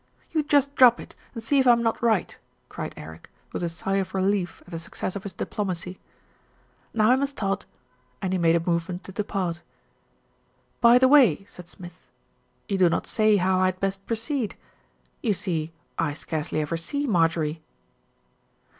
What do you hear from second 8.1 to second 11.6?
and he made a movement to depart. "By the way,"